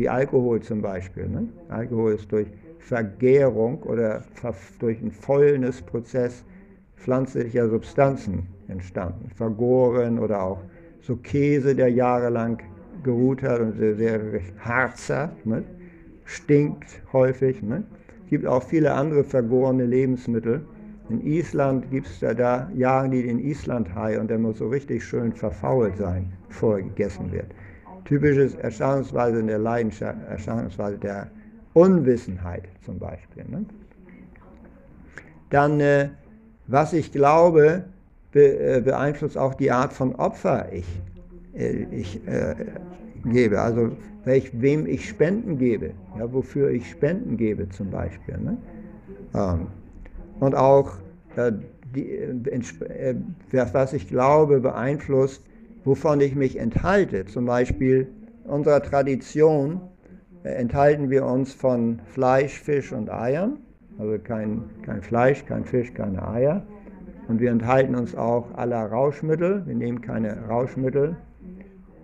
[0.00, 1.28] wie Alkohol zum Beispiel.
[1.28, 1.46] Ne?
[1.68, 2.48] Alkohol ist durch
[2.78, 4.24] Vergärung oder
[4.78, 6.42] durch einen Fäulnisprozess
[6.96, 9.30] pflanzlicher Substanzen entstanden.
[9.36, 10.62] Vergoren oder auch
[11.02, 12.62] so Käse, der jahrelang
[13.02, 14.20] geruht hat und sehr, sehr
[14.58, 15.32] Harzer.
[15.44, 15.62] Ne?
[16.24, 17.62] stinkt häufig.
[17.62, 17.84] Ne?
[18.24, 20.62] Es gibt auch viele andere vergorene Lebensmittel.
[21.10, 25.04] In Island gibt es da, da, jagen die den Islandhai und der muss so richtig
[25.04, 27.52] schön verfault sein, bevor er gegessen wird.
[28.10, 31.28] Typisches Erscheinungsweise in der Leidenschaft, Erscheinungsweise der
[31.74, 33.44] Unwissenheit zum Beispiel.
[33.48, 33.64] Ne?
[35.50, 36.08] Dann, äh,
[36.66, 37.84] was ich glaube,
[38.32, 40.86] be, äh, beeinflusst auch die Art von Opfer ich,
[41.54, 42.56] äh, ich äh,
[43.26, 43.60] gebe.
[43.60, 43.92] Also
[44.24, 48.38] welch, wem ich Spenden gebe, ja, wofür ich Spenden gebe zum Beispiel.
[48.38, 48.56] Ne?
[49.36, 49.68] Ähm,
[50.40, 50.94] und auch
[51.36, 51.52] äh,
[51.94, 53.14] die, äh,
[53.52, 55.44] was ich glaube, beeinflusst,
[55.84, 57.24] wovon ich mich enthalte.
[57.26, 58.08] Zum Beispiel
[58.44, 59.80] unserer Tradition
[60.44, 63.58] äh, enthalten wir uns von Fleisch, Fisch und Eiern.
[63.98, 66.62] Also kein, kein Fleisch, kein Fisch, keine Eier.
[67.28, 69.62] Und wir enthalten uns auch aller Rauschmittel.
[69.66, 71.16] Wir nehmen keine Rauschmittel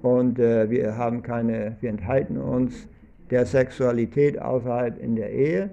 [0.02, 2.86] und äh, wir haben keine, wir enthalten uns
[3.30, 5.70] der Sexualität außerhalb in der Ehe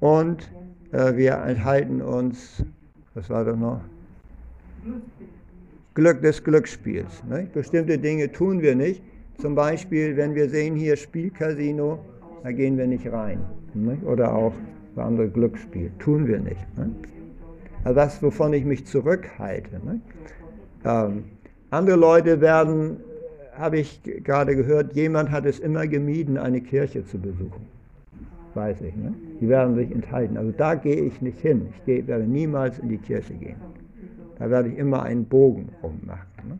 [0.00, 0.50] und
[0.92, 2.64] äh, wir enthalten uns,
[3.14, 3.80] was war das noch?
[5.94, 7.22] Glück des Glücksspiels.
[7.28, 7.48] Ne?
[7.52, 9.02] Bestimmte Dinge tun wir nicht.
[9.38, 11.98] Zum Beispiel, wenn wir sehen hier Spielcasino,
[12.42, 13.40] da gehen wir nicht rein.
[13.74, 13.98] Ne?
[14.04, 14.52] Oder auch
[14.96, 15.90] andere Glücksspiel.
[15.98, 16.66] Tun wir nicht.
[16.76, 16.90] Ne?
[17.84, 19.80] Also das, wovon ich mich zurückhalte.
[20.84, 21.24] Ähm,
[21.70, 22.96] andere Leute werden
[23.56, 27.66] habe ich gerade gehört, jemand hat es immer gemieden, eine Kirche zu besuchen.
[28.54, 28.94] Weiß ich?
[29.40, 30.36] Die werden sich enthalten.
[30.36, 31.68] Also da gehe ich nicht hin.
[31.70, 33.56] Ich gehe, werde niemals in die Kirche gehen.
[34.44, 36.28] Da werde ich immer einen Bogen rummachen.
[36.46, 36.58] Ne?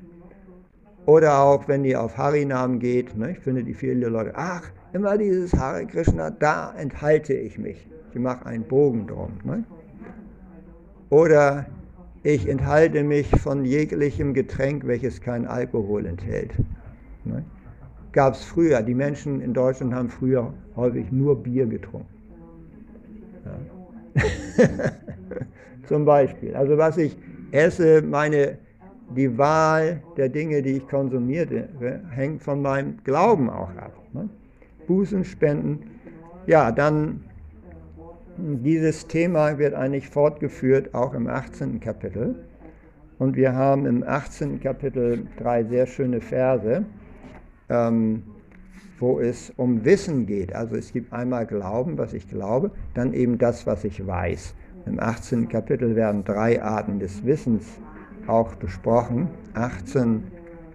[1.04, 3.32] Oder auch, wenn ihr auf Harinam geht, ne?
[3.32, 4.62] ich finde die viele Leute, ach,
[4.94, 7.86] immer dieses Hare Krishna, da enthalte ich mich.
[8.14, 9.32] Ich mache einen Bogen drum.
[9.44, 9.64] Ne?
[11.10, 11.66] Oder
[12.22, 16.54] ich enthalte mich von jeglichem Getränk, welches kein Alkohol enthält.
[17.26, 17.44] Ne?
[18.12, 22.08] Gab es früher, die Menschen in Deutschland haben früher häufig nur Bier getrunken.
[23.44, 24.22] Ja.
[25.86, 26.56] Zum Beispiel.
[26.56, 27.14] Also was ich
[27.50, 28.58] esse, meine,
[29.14, 31.68] die Wahl der Dinge, die ich konsumierte,
[32.10, 33.92] hängt von meinem Glauben auch ab.
[34.12, 34.28] Ne?
[34.86, 35.90] Bußen, Spenden.
[36.46, 37.24] Ja, dann
[38.36, 41.80] dieses Thema wird eigentlich fortgeführt, auch im 18.
[41.80, 42.34] Kapitel.
[43.18, 44.60] Und wir haben im 18.
[44.60, 46.84] Kapitel drei sehr schöne Verse
[47.68, 48.22] ähm,
[48.98, 50.54] wo es um Wissen geht.
[50.54, 54.54] Also es gibt einmal Glauben, was ich glaube, dann eben das, was ich weiß.
[54.86, 55.48] Im 18.
[55.48, 57.64] Kapitel werden drei Arten des Wissens
[58.26, 59.28] auch besprochen.
[59.54, 60.24] 18,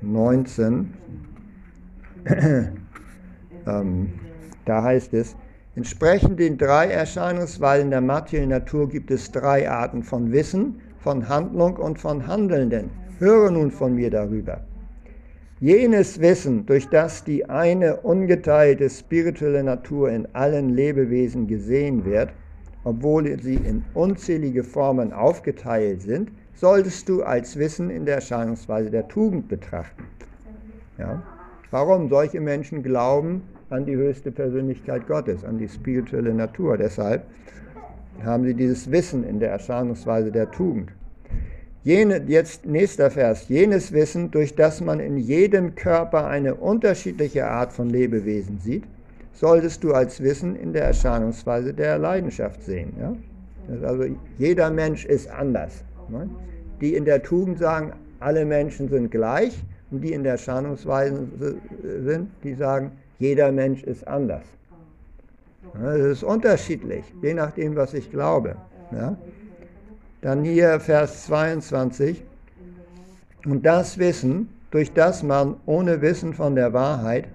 [0.02, 0.94] 19.
[3.68, 4.10] ähm,
[4.66, 5.36] da heißt es,
[5.76, 11.78] entsprechend den drei Erscheinungsweisen der materiellen Natur gibt es drei Arten von Wissen, von Handlung
[11.78, 12.90] und von Handelnden.
[13.20, 14.62] Höre nun von mir darüber.
[15.60, 22.30] Jenes Wissen, durch das die eine ungeteilte spirituelle Natur in allen Lebewesen gesehen wird,
[22.84, 29.08] obwohl sie in unzählige Formen aufgeteilt sind, solltest du als Wissen in der Erscheinungsweise der
[29.08, 30.04] Tugend betrachten.
[30.98, 31.22] Ja?
[31.72, 32.10] Warum?
[32.10, 36.78] Solche Menschen glauben an die höchste Persönlichkeit Gottes, an die spirituelle Natur.
[36.78, 37.24] Deshalb
[38.24, 40.92] haben sie dieses Wissen in der Erscheinungsweise der Tugend.
[41.84, 47.72] Jene, jetzt nächster Vers, jenes Wissen, durch das man in jedem Körper eine unterschiedliche Art
[47.72, 48.84] von Lebewesen sieht,
[49.40, 52.94] solltest du als Wissen in der Erscheinungsweise der Leidenschaft sehen.
[53.00, 53.16] Ja?
[53.88, 54.04] Also
[54.38, 55.84] jeder Mensch ist anders.
[56.10, 56.30] Ne?
[56.82, 59.58] Die in der Tugend sagen, alle Menschen sind gleich
[59.92, 61.26] und die in der Erscheinungsweise
[62.04, 64.44] sind, die sagen, jeder Mensch ist anders.
[65.86, 68.56] Es ist unterschiedlich, je nachdem, was ich glaube.
[68.92, 69.16] Ja?
[70.22, 72.24] Dann hier Vers 22.
[73.46, 77.30] Und das Wissen, durch das man ohne Wissen von der Wahrheit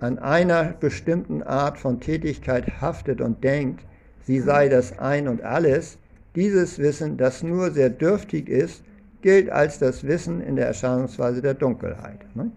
[0.00, 3.84] an einer bestimmten Art von Tätigkeit haftet und denkt,
[4.24, 5.98] sie sei das Ein und alles,
[6.34, 8.82] dieses Wissen, das nur sehr dürftig ist,
[9.22, 12.24] gilt als das Wissen in der Erscheinungsweise der Dunkelheit.
[12.34, 12.50] Ne?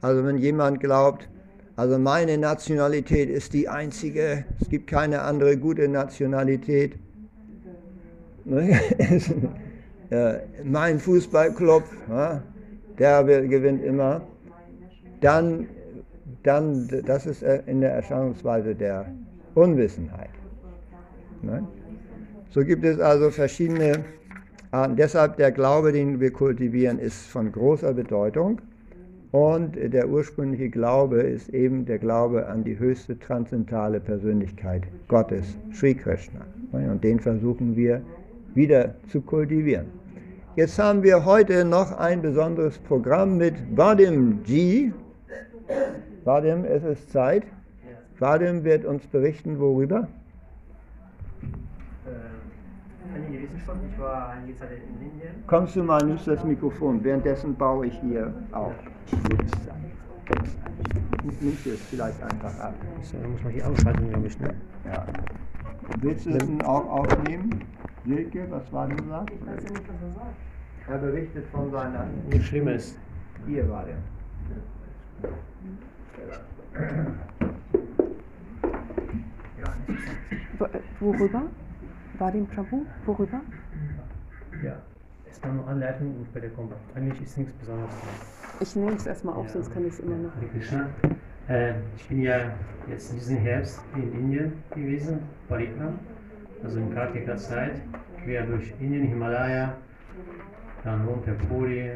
[0.00, 1.28] Also wenn jemand glaubt,
[1.76, 6.96] also meine Nationalität ist die einzige, es gibt keine andere gute Nationalität,
[8.44, 8.80] ne?
[10.64, 11.84] mein Fußballclub,
[12.98, 14.22] der gewinnt immer,
[15.20, 15.66] dann,
[16.48, 19.06] dann, das ist äh, in der Erscheinungsweise der
[19.54, 20.30] Unwissenheit.
[21.42, 21.62] Ne?
[22.50, 24.04] So gibt es also verschiedene
[24.70, 24.96] Arten.
[24.96, 28.60] Deshalb der Glaube, den wir kultivieren, ist von großer Bedeutung.
[29.30, 35.94] Und der ursprüngliche Glaube ist eben der Glaube an die höchste transzendentale Persönlichkeit Gottes, Sri
[35.94, 36.46] Krishna.
[36.72, 38.00] Und den versuchen wir
[38.54, 39.86] wieder zu kultivieren.
[40.56, 44.92] Jetzt haben wir heute noch ein besonderes Programm mit Vadim G.
[46.24, 47.44] Vadim, es ist Zeit.
[48.18, 50.08] Vadim wird uns berichten, worüber?
[53.14, 55.44] einige wissen schon, ich war einige Zeit in Indien.
[55.46, 58.72] Kommst du mal, nimmst das Mikrofon, währenddessen baue ich hier auf.
[61.40, 62.74] Nimmst du es vielleicht einfach ab.
[63.02, 64.54] So, dann muss man hier ausschalten, glaube ich, ne?
[64.84, 65.06] Ja.
[66.00, 67.64] Willst du es auch aufnehmen?
[68.04, 69.30] Silke, was war denn gesagt?
[69.30, 70.36] Ich weiß nicht, was er sagt.
[70.88, 72.06] Er berichtet von seiner...
[72.30, 72.96] Nichts Schlimmes.
[73.46, 73.96] Hier war der.
[81.00, 81.42] Worüber?
[82.18, 83.40] Vadim Prabhu, worüber?
[84.64, 84.82] Ja,
[85.30, 86.72] es war nur Anleitung und bei der kommt.
[86.94, 87.94] Eigentlich ist nichts Besonderes.
[88.60, 89.52] Ich nehme es erstmal auf, ja.
[89.52, 90.32] sonst kann ich es immer noch.
[91.48, 92.52] Äh, ich bin ja
[92.88, 96.00] jetzt diesen Herbst in Indien gewesen, Parikram,
[96.64, 97.80] also in Kartika Zeit,
[98.24, 99.76] quer durch Indien, Himalaya,
[100.82, 101.92] dann runter Puri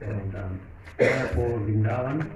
[0.00, 0.60] und dann
[0.98, 2.26] Mayapur, Vrindavan.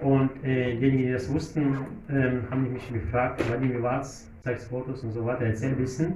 [0.00, 1.76] Und äh, diejenigen, die das wussten,
[2.08, 3.42] äh, haben mich gefragt,
[3.80, 6.14] war es zeigst Fotos und so weiter, erzähl ein bisschen.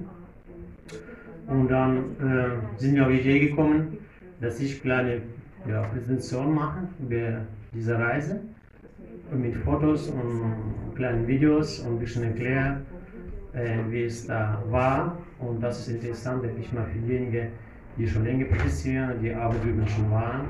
[1.47, 3.99] Und dann äh, sind wir auf die Idee gekommen,
[4.41, 5.23] dass ich kleine
[5.69, 8.41] ja, Präsentation mache über diese Reise
[9.33, 12.81] mit Fotos und kleinen Videos und ein bisschen erkläre,
[13.53, 15.19] äh, wie es da war.
[15.39, 17.49] Und das ist interessant, denke ich mal, für diejenigen,
[17.97, 20.47] die schon länger praktizieren, die aber drüben schon waren.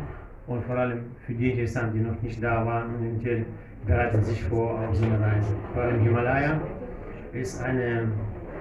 [0.47, 3.47] Und vor allem für die interessant, die noch nicht da waren und eventuell
[3.87, 5.49] bereiten sich vor auf so eine Reise.
[5.73, 6.61] Vor allem Himalaya
[7.33, 8.09] ist eine,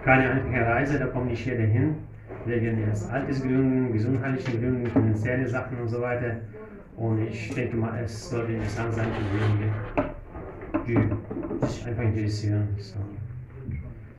[0.04, 1.96] keine einfache Reise, da kommt nicht jeder hin,
[2.46, 6.38] wegen des Altersgründen, gesundheitlichen Gründen, finanzielle Sachen und so weiter.
[6.98, 11.20] Und ich denke mal, es sollte interessant sein für diejenigen,
[11.62, 12.68] die sich einfach interessieren.
[12.78, 13.00] So.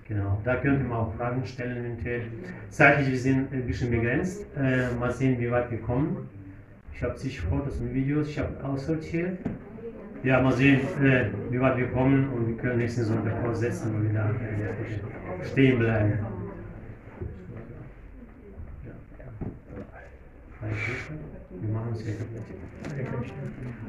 [0.08, 1.96] Genau, da könnte man auch Fragen stellen.
[2.70, 4.46] Zeitlich, wir sind ein bisschen begrenzt.
[4.56, 6.28] Äh, mal sehen, wie weit wir kommen.
[6.96, 9.38] Ich habe zig Fotos und Videos, ich habe aussortiert.
[10.22, 14.08] Ja, mal sehen, äh, wie weit wir kommen und wir können nächsten Sonntag fortsetzen und
[14.08, 16.18] wieder äh, stehen bleiben.
[21.50, 22.16] Wir machen es gleich.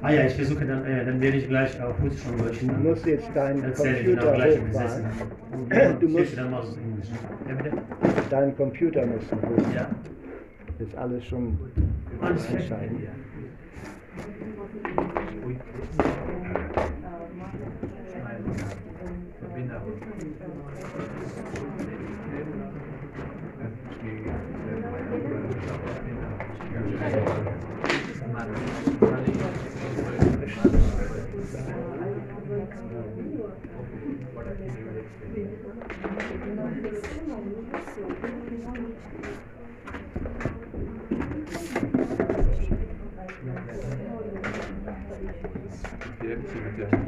[0.02, 2.74] Ah ja, ich versuche dann, äh, dann werde ich gleich auf Russisch und Deutsch Du
[2.74, 5.06] musst jetzt deinen Computer genau, gleich hochfahren.
[6.02, 7.08] Du musst, dann machst du Englisch.
[7.48, 7.78] Ja, bitte?
[8.30, 9.74] Deinen Computer musst du hochfahren.
[9.74, 9.90] Ja.
[10.80, 11.58] Ist alles schon
[12.52, 13.02] entscheidend.
[13.04, 13.12] Ja.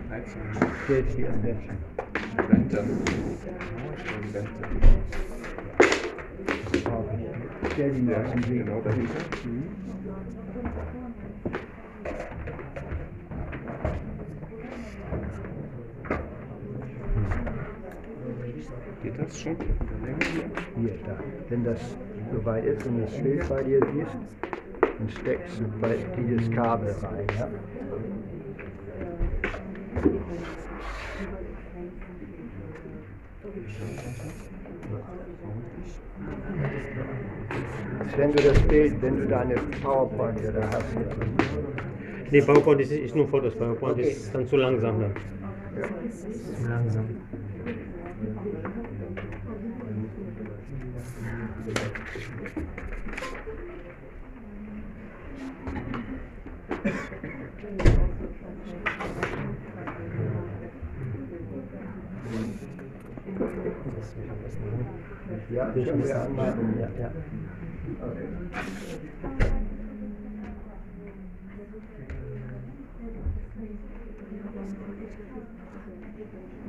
[0.09, 1.27] Rente.
[2.49, 2.83] Rente.
[7.73, 9.19] Stell die mal an den genau dahinter.
[19.03, 19.55] Geht das schon?
[20.75, 21.17] Hier, da.
[21.49, 21.79] Wenn das
[22.33, 24.17] soweit ist und das Schild bei dir siehst,
[24.81, 27.27] dann steckst du bei dieses Kabel rein.
[27.37, 27.47] Ja?
[38.17, 40.85] Wenn du das Bild, wenn du deine PowerPoint da hast,
[42.31, 43.55] Nee, PowerPoint ist, ist nur Fotos.
[43.55, 44.09] PowerPoint Okay.
[44.11, 45.11] ist dann zu langsam dann.
[45.75, 45.87] ja.
[46.61, 47.05] Zu langsam.
[65.51, 66.79] Ja, können wir anmachen.
[66.79, 67.11] Ja, ja.
[76.41, 76.68] Können